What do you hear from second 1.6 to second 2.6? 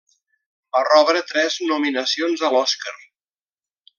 nominacions a